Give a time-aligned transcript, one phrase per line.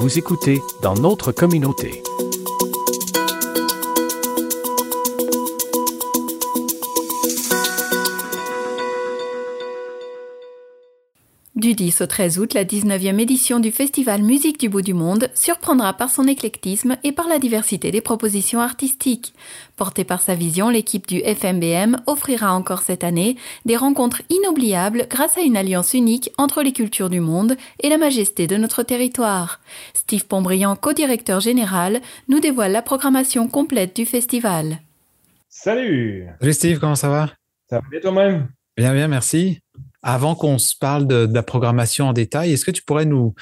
[0.00, 2.02] Vous écoutez dans notre communauté.
[11.70, 15.30] Du 10 au 13 août, la 19e édition du Festival Musique du bout du monde
[15.34, 19.34] surprendra par son éclectisme et par la diversité des propositions artistiques.
[19.76, 23.36] Portée par sa vision, l'équipe du FMBM offrira encore cette année
[23.66, 27.98] des rencontres inoubliables grâce à une alliance unique entre les cultures du monde et la
[27.98, 29.60] majesté de notre territoire.
[29.94, 34.80] Steve Pombriand, co-directeur général, nous dévoile la programmation complète du festival.
[35.48, 36.26] Salut!
[36.40, 37.30] Salut Steve, comment ça va?
[37.68, 38.48] Ça va bien toi-même?
[38.76, 39.60] Bien, bien, merci.
[40.02, 43.34] Avant qu'on se parle de, la programmation en détail, est-ce que tu pourrais nous,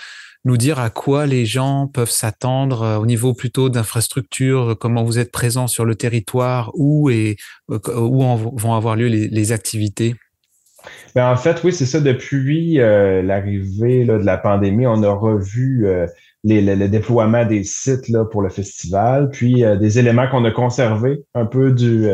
[0.45, 5.19] nous dire à quoi les gens peuvent s'attendre euh, au niveau plutôt d'infrastructure, comment vous
[5.19, 7.37] êtes présent sur le territoire, où et
[7.71, 8.23] euh, où
[8.57, 10.15] vont avoir lieu les, activités?
[11.15, 12.01] Ben en fait, oui, c'est ça.
[12.01, 15.87] Depuis euh, l'arrivée de la pandémie, on a revu
[16.45, 21.47] le, déploiement des sites là, pour le festival, puis des éléments qu'on a conservés un
[21.47, 22.08] peu du,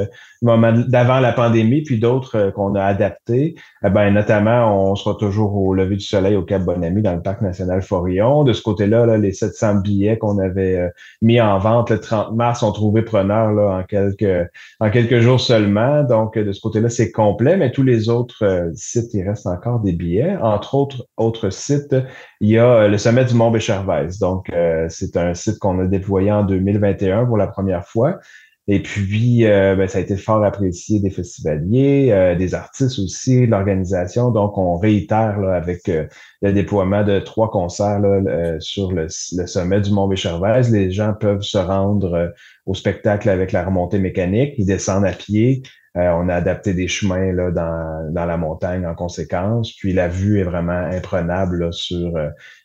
[0.45, 3.57] moment d'avant la pandémie, puis d'autres euh, qu'on a adaptés.
[3.85, 7.23] Eh ben, notamment, on sera toujours au lever du soleil au Cap Bonami dans le
[7.23, 8.45] parc national Forillon.
[8.45, 10.89] De ce côté-là, là, les 700 billets qu'on avait euh,
[11.23, 14.49] mis en vente le 30 mars ont trouvé preneur là, en quelques
[14.81, 16.05] en quelques jours seulement.
[16.05, 19.81] Donc, de ce côté-là, c'est complet, mais tous les autres euh, sites, il reste encore
[19.81, 20.37] des billets.
[20.43, 21.97] Entre autres, autres sites,
[22.45, 24.19] il y a le sommet du Mont Béchervaise.
[24.19, 24.53] Donc,
[24.89, 28.19] c'est un site qu'on a déployé en 2021 pour la première fois.
[28.67, 33.47] Et puis, euh, ben, ça a été fort apprécié des festivaliers, euh, des artistes aussi,
[33.47, 34.31] l'organisation.
[34.31, 36.07] Donc, on réitère là, avec euh,
[36.41, 40.73] le déploiement de trois concerts là, sur le, sommet du Mont Béchervaise.
[40.73, 42.33] Les gens peuvent se rendre
[42.65, 44.55] au spectacle avec la remontée mécanique.
[44.57, 45.63] Ils descendent à pied.
[45.95, 49.73] On a adapté des chemins là, dans, dans la montagne en conséquence.
[49.73, 52.13] Puis, la vue est vraiment imprenable sur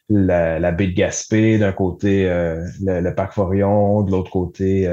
[0.09, 4.87] la, la baie de Gaspé, d'un côté le, le, parc Forion, de l'autre côté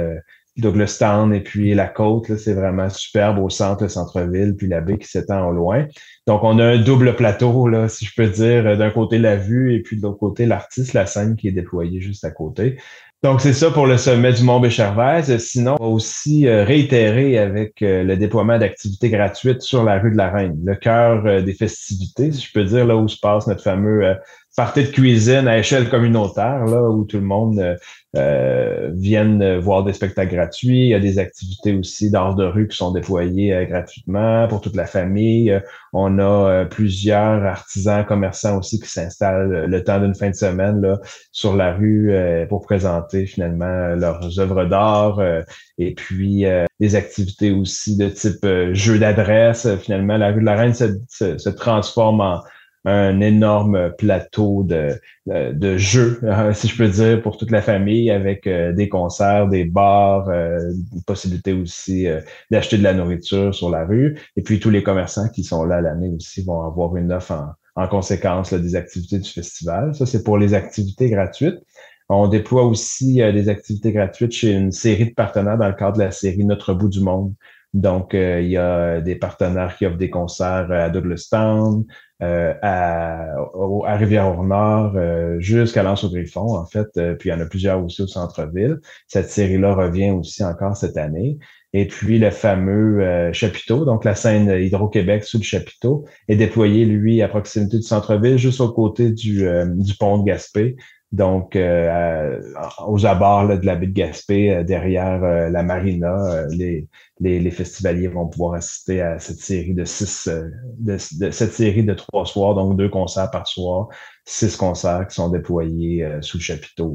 [0.56, 4.80] Douglas Town et puis la côte, c'est vraiment superbe au centre, le centre-ville, puis la
[4.80, 5.86] baie qui s'étend au loin.
[6.26, 9.74] Donc, on a un double plateau, là, si je peux dire, d'un côté la vue
[9.74, 12.78] et puis de l'autre côté l'artiste, la scène qui est déployée juste à côté.
[13.26, 15.36] Donc, c'est ça pour le sommet du Mont Béchervaise.
[15.38, 20.12] Sinon, on va aussi euh, réitérer avec euh, le déploiement d'activités gratuites sur la rue
[20.12, 23.18] de la Reine, le cœur euh, des festivités, si je peux dire, là où se
[23.18, 24.14] passe notre fameux
[24.56, 27.76] partie de cuisine à échelle communautaire, là, où tout le monde euh,
[28.16, 30.84] euh vienne voir des spectacles gratuits.
[30.84, 34.62] Il y a des activités aussi d'art de rue qui sont déployées euh, gratuitement pour
[34.62, 35.60] toute la famille.
[35.92, 40.80] On a euh, plusieurs artisans, commerçants aussi qui s'installent le temps d'une fin de semaine
[40.80, 40.98] là,
[41.32, 42.14] sur la rue
[42.48, 45.20] pour présenter finalement leurs œuvres d'art.
[45.78, 46.44] et puis
[46.80, 49.68] des activités aussi de type jeu d'adresse.
[49.82, 52.40] Finalement, la rue de la Reine se transforme en
[52.86, 56.20] un énorme plateau de, de, jeux,
[56.54, 60.70] si je peux dire, pour toute la famille, avec euh, des concerts, des bars, euh,
[60.94, 62.20] une possibilité aussi euh,
[62.52, 64.16] d'acheter de la nourriture sur la rue.
[64.36, 67.82] Et puis tous les commerçants qui sont là l'année aussi vont avoir une offre en,
[67.82, 69.92] en conséquence des activités du festival.
[69.96, 71.58] Ça, c'est pour les activités gratuites.
[72.08, 76.04] On déploie aussi des activités gratuites chez une série de partenaires dans le cadre de
[76.04, 77.34] la série Notre bout du monde.
[77.76, 81.84] Donc, il y a des partenaires qui offrent des concerts à Douglas Town,
[82.22, 83.34] euh, à,
[83.84, 86.88] à Rivière-au-Nord euh, jusqu'à l'Anse-au-Griffon, en fait.
[86.96, 88.78] Euh, puis il y en a plusieurs aussi au centre-ville.
[89.06, 91.36] Cette série-là revient aussi encore cette année.
[91.74, 97.20] Et puis le fameux chapiteau, donc la scène Hydro-Québec sous le chapiteau, est déployé, lui,
[97.20, 100.76] à proximité du centre-ville, juste au côté du, du pont de Gaspé.
[101.16, 102.38] Donc, euh,
[102.86, 106.86] aux abords de la baie de Gaspé, euh, derrière euh, la marina, les,
[107.20, 110.28] les, festivaliers vont pouvoir assister à cette série de six,
[110.78, 113.88] de, cette série de trois soirs, donc deux concerts par soir,
[114.26, 116.92] six concerts qui sont déployés sous le chapiteau.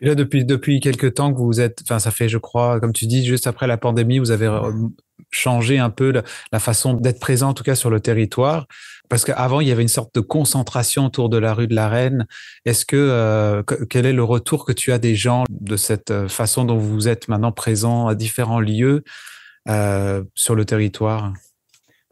[0.00, 2.92] Et là, depuis, depuis quelques temps que vous êtes, enfin, ça fait, je crois, comme
[2.92, 4.48] tu dis, juste après la pandémie, vous avez
[5.30, 6.12] changé un peu
[6.52, 8.66] la façon d'être présent, en tout cas sur le territoire
[9.08, 11.88] parce qu'avant, il y avait une sorte de concentration autour de la rue de la
[11.88, 12.26] Reine.
[12.64, 16.28] Est-ce que, euh, quel est le retour que tu as des gens de cette euh,
[16.28, 19.02] façon dont vous êtes maintenant présent à différents lieux
[19.68, 21.32] euh, sur le territoire?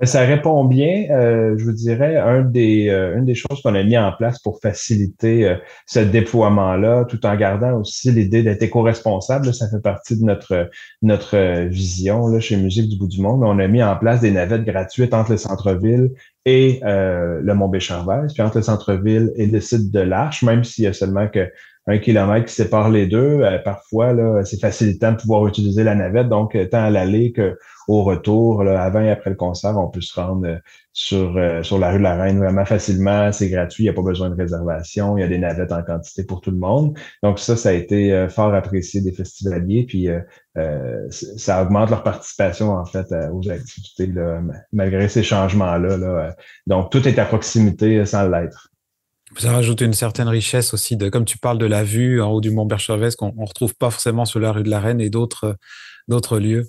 [0.02, 1.06] Ça répond bien.
[1.10, 4.38] Euh, je vous dirais, un des, euh, une des choses qu'on a mis en place
[4.40, 5.56] pour faciliter euh,
[5.86, 10.68] ce déploiement-là, tout en gardant aussi l'idée d'être éco-responsable, ça fait partie de notre,
[11.00, 13.42] notre vision là, chez Musique du bout du monde.
[13.42, 16.10] On a mis en place des navettes gratuites entre le centre-ville
[16.44, 20.84] et le Mont Béchervaise, puis entre le centre-ville et le site de l'Arche, même s'il
[20.84, 21.50] y a seulement que
[21.88, 23.42] un kilomètre qui sépare les deux.
[23.64, 26.28] parfois, là, c'est facilitant de pouvoir utiliser la navette.
[26.28, 30.58] Donc, tant à l'aller qu'au retour, avant et après le concert, on peut se rendre
[30.92, 33.30] sur, sur la rue de la Reine vraiment facilement.
[33.30, 35.16] C'est gratuit, il n'y a pas besoin de réservation.
[35.16, 36.98] Il y a des navettes en quantité pour tout le monde.
[37.22, 39.84] Donc, ça, ça a été fort apprécié des festivaliers.
[39.86, 40.08] Puis,
[41.20, 44.40] ça augmente leur participation, en fait, aux activités, là,
[44.72, 45.96] malgré ces changements-là.
[45.96, 46.34] Là.
[46.66, 48.72] Donc, tout est à proximité sans l'être.
[49.38, 52.40] Ça rajoute une certaine richesse aussi, de, comme tu parles de la vue en haut
[52.40, 55.10] du Mont Berchervès, qu'on ne retrouve pas forcément sur la rue de la Reine et
[55.10, 55.56] d'autres
[56.08, 56.66] d'autres lieux.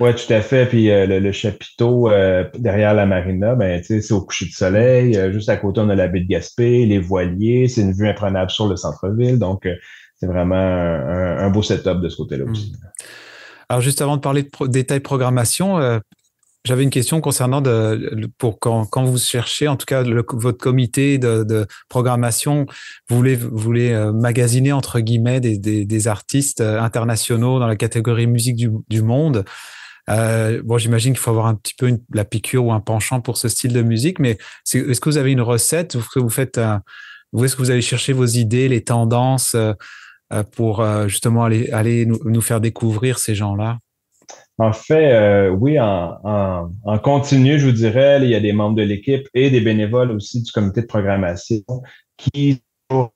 [0.00, 0.66] Oui, tout à fait.
[0.66, 5.16] Puis euh, le, chapiteau euh, derrière la marina, ben, c'est au coucher de soleil.
[5.16, 7.68] Euh, juste à côté, on a la baie de Gaspé, les voiliers.
[7.68, 9.38] C'est une vue imprenable sur le centre-ville.
[9.38, 9.66] Donc,
[10.16, 12.50] c'est vraiment un, beau setup de ce côté-là hmm.
[12.50, 12.72] aussi.
[13.68, 15.78] Alors, juste avant de parler de détails programmation,
[16.66, 21.16] j'avais une question concernant de, pour quand, quand, vous cherchez, en tout cas votre comité
[21.16, 22.66] de, de, programmation,
[23.08, 27.68] vous voulez, vous voulez euh, magasiner entre guillemets des, des, des, artistes euh, internationaux dans
[27.68, 29.44] la catégorie musique du, du monde.
[30.10, 33.20] Euh, bon, j'imagine qu'il faut avoir un petit peu une, la piqûre ou un penchant
[33.20, 34.36] pour ce style de musique, mais
[34.72, 36.60] est-ce que vous avez une recette Est-ce que vous faites,
[37.32, 39.56] où est-ce que vous allez chercher vos idées, les tendances
[40.52, 43.78] pour justement aller, aller nous, nous faire découvrir ces gens-là?
[44.58, 46.70] En fait, euh, oui, en,
[47.02, 50.42] continu, je vous dirais, il y a des membres de l'équipe et des bénévoles aussi
[50.42, 51.60] du comité de programmation
[52.16, 53.10] qui ont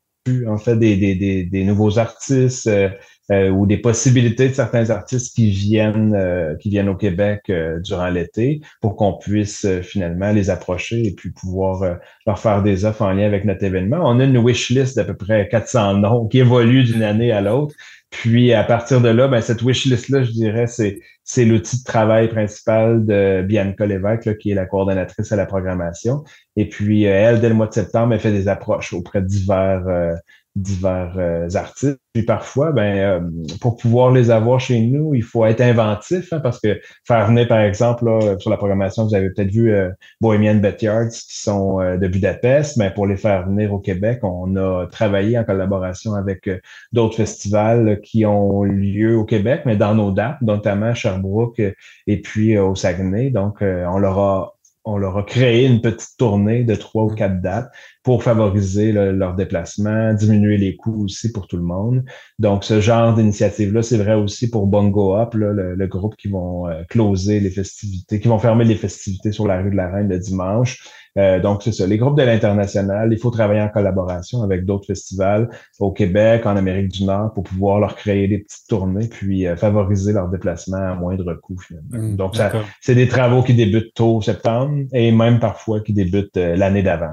[0.47, 2.91] en fait des nouveaux artistes euh,
[3.33, 6.15] euh, ou des possibilités de certains artistes qui viennent
[6.61, 7.51] qui viennent au Québec
[7.83, 13.03] durant l'été pour qu'on puisse finalement les approcher et puis pouvoir leur faire des offres
[13.03, 14.01] en lien avec notre événement.
[14.03, 17.41] On a une wish list d'à peu près 400 noms qui évolue d'une année à
[17.41, 17.75] l'autre.
[18.11, 22.29] Puis à partir de là, ben, cette wishlist-là, je dirais, c'est, c'est l'outil de travail
[22.29, 26.25] principal de Bianca Lévesque, qui est la coordonnatrice à la programmation.
[26.57, 29.27] Et puis, euh, elle, dès le mois de septembre, elle fait des approches auprès de
[29.27, 30.15] divers, euh,
[30.57, 31.99] divers euh, artistes.
[32.13, 33.21] Puis parfois, ben, euh,
[33.61, 37.47] pour pouvoir les avoir chez nous, il faut être inventif, hein, parce que faire venir,
[37.47, 41.79] par exemple, là, sur la programmation, vous avez peut-être vu euh, Bohemian Backyards qui sont
[41.79, 46.49] de Budapest, mais pour les faire venir au Québec, on a travaillé en collaboration avec
[46.93, 51.63] d'autres festivals qui ont lieu au Québec, mais dans nos dates, notamment à Sherbrooke
[52.07, 53.31] et puis au Saguenay.
[53.31, 54.55] Donc, on leur a
[54.85, 57.71] on leur a créé une petite tournée de trois ou quatre dates
[58.03, 62.05] pour favoriser leur déplacement, diminuer les coûts aussi pour tout le monde.
[62.39, 66.83] Donc, ce genre d'initiative-là, c'est vrai aussi pour Bongo Up, le, groupe qui vont euh,
[66.89, 70.19] closer les festivités, qui vont fermer les festivités sur la rue de la Reine le
[70.19, 70.83] dimanche.
[71.19, 71.87] Euh, donc, c'est ça.
[71.87, 75.49] Les groupes de l'international, il faut travailler en collaboration avec d'autres festivals
[75.79, 79.57] au Québec, en Amérique du Nord, pour pouvoir leur créer des petites tournées, puis euh,
[79.57, 82.13] favoriser leur déplacement à moindre coût, finalement.
[82.13, 86.37] Mmh, donc, ça, c'est des travaux qui débutent tôt septembre et même parfois qui débutent
[86.37, 87.13] euh, l'année d'avant.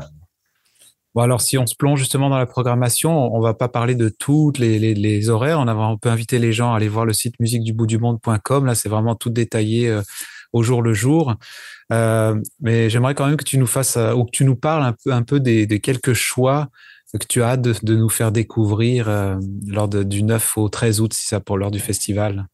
[1.18, 4.08] Bon, alors, si on se plonge justement dans la programmation, on va pas parler de
[4.08, 5.60] toutes les, horaires.
[5.60, 8.68] On, peut inviter les gens à aller voir le site musiqueduboutdumonde.com.
[8.68, 10.00] Là, c'est vraiment tout détaillé
[10.54, 11.34] au jour le jour.
[11.92, 14.94] Euh, mais j'aimerais quand même que tu nous fasses euh, ou que tu nous parles
[15.08, 16.68] un peu, des, quelques choix
[17.20, 21.14] que tu as de, de nous faire découvrir euh, lors du 9 au 13 août,
[21.16, 22.48] si ça pour l'heure du festival.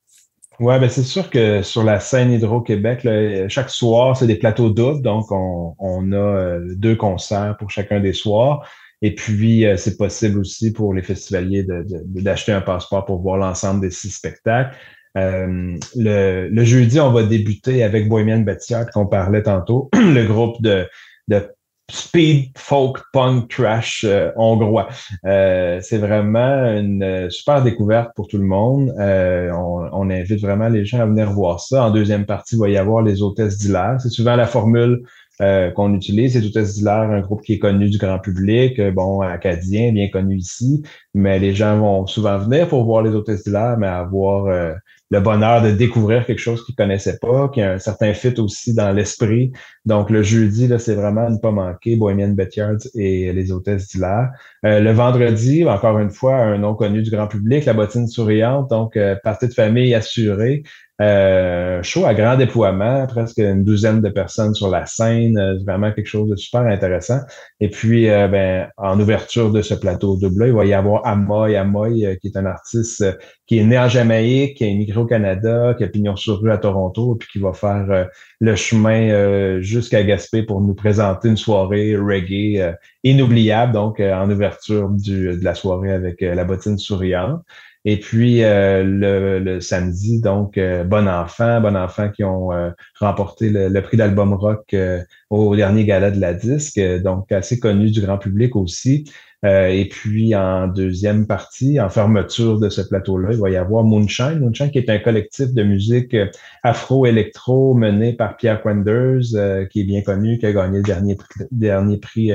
[0.60, 3.08] Ouais, ben c'est sûr que sur la scène Hydro-Québec,
[3.50, 8.14] chaque soir, c'est des plateaux doubles, donc on, on a deux concerts pour chacun des
[8.14, 8.68] soirs.
[9.02, 13.82] Et puis, c'est possible aussi pour les festivaliers d'acheter de, un passeport pour voir l'ensemble
[13.82, 14.78] des six spectacles.
[15.18, 20.88] Euh, le, jeudi, on va débuter avec Bohemian Batiat, qu'on parlait tantôt, le groupe de,
[21.28, 21.48] de
[21.94, 24.90] speed folk punk trash euh, hongrois.
[25.26, 28.92] Euh, c'est vraiment une super découverte pour tout le monde.
[28.98, 31.86] On, on, invite vraiment les gens à venir voir ça.
[31.86, 33.98] En deuxième partie, il va y avoir les hôtesses d'Hilaire.
[34.02, 35.04] C'est souvent la formule
[35.40, 36.36] qu'on utilise.
[36.36, 40.38] Les hôtesses d'Hilaire, un groupe qui est connu du grand public, bon, acadien, bien connu
[40.38, 40.84] ici,
[41.14, 44.76] mais les gens vont souvent venir pour voir les hôtesses d'Hilaire, mais avoir
[45.10, 48.74] le bonheur de découvrir quelque chose qu'ils connaissaient pas, qui a un certain fit aussi
[48.74, 49.52] dans l'esprit.
[49.86, 54.32] Donc, le jeudi, là, c'est vraiment ne pas manquer Bohemian Backyards et les hôtesses d'Hilaire.
[54.66, 58.70] Euh, le vendredi, encore une fois, un nom connu du grand public, la bottine souriante,
[58.70, 60.64] donc euh, partie de famille assurée.
[61.04, 65.92] Euh, show à grand déploiement, presque une douzaine de personnes sur la scène, euh, vraiment
[65.92, 67.20] quelque chose de super intéressant.
[67.60, 71.58] Et puis, euh, ben, en ouverture de ce plateau double, il va y avoir Amoy,
[71.58, 73.04] Amoy, qui est un artiste
[73.48, 76.52] qui est né en Jamaïque, qui est immigré au Canada, qui a pignon sur rue
[76.52, 78.08] à Toronto, puis qui va faire
[78.40, 85.44] le chemin jusqu'à Gaspé pour nous présenter une soirée reggae inoubliable, donc en ouverture de
[85.44, 87.42] la soirée avec la bottine souriante.
[87.86, 93.50] Et puis euh, le, samedi, donc euh, Bon Enfant, Bon Enfant qui ont euh, remporté
[93.50, 94.74] le, prix d'album rock
[95.30, 99.12] au dernier gala de la disque, donc assez connu du grand public aussi.
[99.44, 104.40] et puis en deuxième partie, en fermeture de ce plateau-là, il va y avoir Moonshine.
[104.40, 106.16] Moonshine qui est un collectif de musique
[106.64, 111.18] afro-électro mené par Pierre Quenders, qui est bien connu, qui a gagné le dernier,
[111.52, 112.32] dernier prix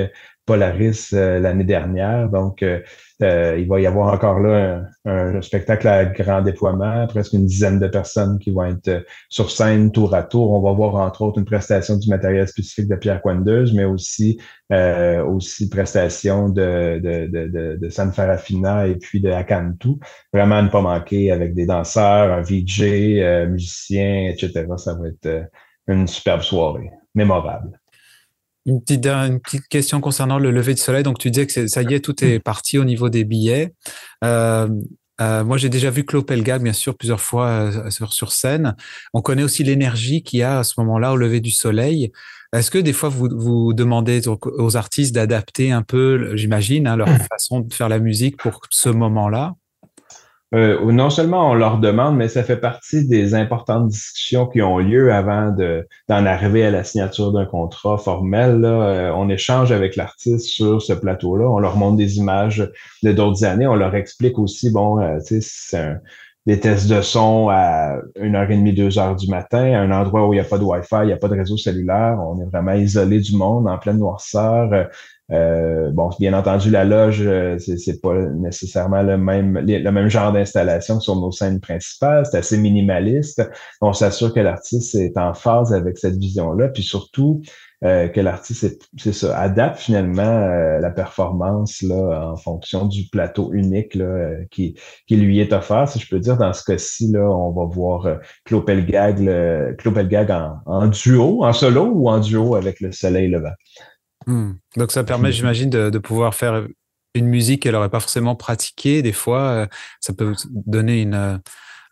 [0.48, 2.30] Polaris l'année dernière.
[2.30, 2.80] Donc, euh,
[3.20, 7.88] il va y avoir encore là un, spectacle à grand déploiement, presque une dizaine de
[7.88, 10.52] personnes qui vont être euh, sur scène tour à tour.
[10.52, 14.40] On va voir entre autres une prestation du matériel spécifique de Pierre Quandeuse, mais aussi
[14.72, 19.94] euh, aussi prestation de, de, de, de, San Farafina et puis de Akantu.
[20.32, 24.66] Vraiment ne pas manquer avec des danseurs, un VJ, euh, musicien, etc.
[24.76, 25.48] Ça va être
[25.86, 27.77] une superbe soirée, mémorable.
[28.68, 31.02] Une petite, question concernant le lever du soleil.
[31.02, 33.72] Donc, tu disais que ça y est, tout est parti au niveau des billets.
[34.22, 34.68] Euh,
[35.22, 38.76] euh, moi, j'ai déjà vu Claude bien sûr, plusieurs fois euh, sur, scène.
[39.14, 42.12] On connaît aussi l'énergie qu'il y a à ce moment-là au lever du soleil.
[42.54, 47.08] Est-ce que des fois, vous, vous demandez aux, artistes d'adapter un peu, j'imagine, hein, leur
[47.30, 49.54] façon de faire la musique pour ce moment-là?
[50.54, 54.78] Euh, non seulement on leur demande, mais ça fait partie des importantes discussions qui ont
[54.78, 58.60] lieu avant de, d'en arriver à la signature d'un contrat formel.
[58.60, 58.68] Là.
[58.68, 62.66] Euh, on échange avec l'artiste sur ce plateau-là, on leur montre des images
[63.02, 65.96] de d'autres années, on leur explique aussi, bon, euh, tu sais, c'est
[66.46, 69.90] des tests de son à une heure et demie, deux heures du matin, à un
[69.90, 72.18] endroit où il n'y a pas de Wi-Fi, il n'y a pas de réseau cellulaire,
[72.26, 74.88] on est vraiment isolé du monde, en pleine noirceur.
[75.30, 80.32] Euh, bon, bien entendu, la loge, euh, c'est pas nécessairement le même, le même genre
[80.32, 82.24] d'installation sur nos scènes principales.
[82.30, 83.42] C'est assez minimaliste.
[83.82, 87.42] On s'assure que l'artiste est en phase avec cette vision-là, puis surtout
[87.84, 93.52] euh, que l'artiste, c'est ça, adapte finalement euh, la performance là, en fonction du plateau
[93.52, 95.88] unique là, qui, qui lui est offert.
[95.88, 99.20] Si je peux dire, dans ce cas-ci, là, on va voir Claude Pelgag,
[100.30, 103.52] en, en duo, en solo ou en duo avec le soleil levant.
[104.28, 104.52] Hmm.
[104.76, 106.66] Donc ça permet, j'imagine, de, pouvoir faire
[107.14, 109.00] une musique qu'elle n'aurait pas forcément pratiquée.
[109.00, 109.66] Des fois, euh,
[110.00, 111.38] ça peut donner une, euh,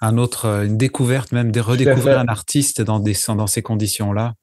[0.02, 4.34] un autre, euh, une découverte, même de redécouvrir un artiste dans, des, dans ces conditions-là.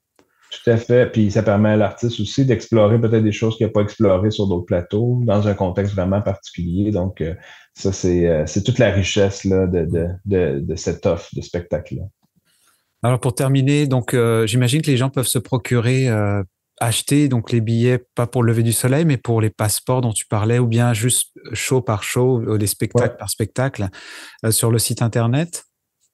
[0.49, 1.11] Tout à fait.
[1.11, 4.47] Puis ça permet à l'artiste aussi d'explorer peut-être des choses qu'il n'a pas explorées sur
[4.47, 6.89] d'autres plateaux, dans un contexte vraiment particulier.
[6.89, 7.23] Donc,
[7.75, 12.03] ça, c'est toute la richesse là, de, de, de, de cette offre de spectacle-là.
[13.03, 16.07] Alors pour terminer, donc j'imagine que les gens peuvent se procurer
[16.79, 20.13] acheter donc les billets pas pour le lever du soleil, mais pour les passeports dont
[20.13, 23.87] tu parlais, ou bien juste show par show, ou les spectacles par spectacle
[24.45, 25.65] euh, sur le site internet?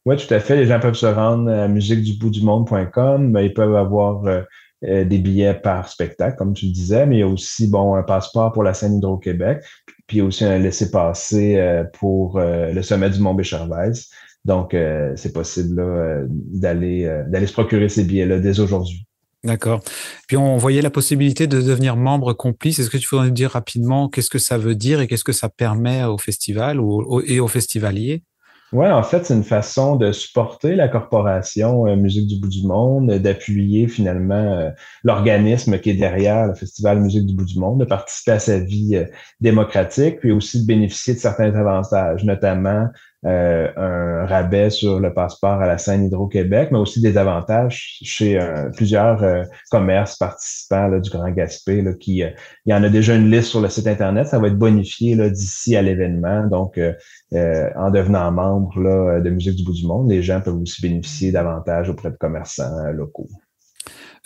[0.05, 0.55] Oui, tout à fait.
[0.55, 3.37] Les gens peuvent se rendre à musiqueduboutdumonde.com.
[3.41, 4.41] Ils peuvent avoir euh,
[4.85, 7.95] euh, des billets par spectacle, comme tu le disais, mais il y a aussi bon
[7.95, 9.61] un passeport pour la scène Hydro-Québec,
[10.07, 14.07] puis aussi un laissez-passer pour le sommet du Mont Béchervaise.
[14.45, 14.75] Donc,
[15.15, 15.83] c'est possible
[16.29, 19.05] d'aller d'aller se procurer ces billets-là dès aujourd'hui.
[19.43, 19.81] D'accord.
[20.27, 22.79] Puis on voyait la possibilité de devenir membre complice.
[22.79, 25.31] Est-ce que tu pourrais nous dire rapidement qu'est-ce que ça veut dire et qu'est-ce que
[25.31, 28.23] ça permet au festival ou, et aux festivaliers?
[28.71, 32.67] Oui, en fait, c'est une façon de supporter la corporation euh, Musique du bout du
[32.67, 34.69] monde, d'appuyer finalement euh,
[35.03, 38.59] l'organisme qui est derrière le Festival Musique du bout du monde, de participer à sa
[38.59, 39.05] vie euh,
[39.41, 42.89] démocratique, puis aussi de bénéficier de certains avantages, notamment
[43.25, 48.39] euh, un rabais sur le passeport à la scène Hydro-Québec, mais aussi des avantages chez
[48.39, 51.81] euh, plusieurs euh, commerces participants là, du Grand Gaspé.
[51.81, 52.33] Là, qui, il
[52.65, 55.75] y en a déjà une liste sur le site Internet, ça va être bonifié d'ici
[55.75, 56.47] à l'événement.
[56.47, 60.81] Donc, en devenant membre là, de Musique du bout du monde, les gens peuvent aussi
[60.81, 63.27] bénéficier davantage auprès de commerçants locaux.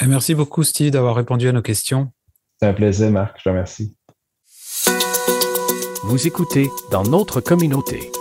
[0.06, 2.12] Merci beaucoup, Steve, d'avoir répondu à nos questions.
[2.60, 3.38] C'est un plaisir, Marc.
[3.40, 3.96] Je te remercie.
[6.06, 8.12] Vous écoutez dans notre communauté.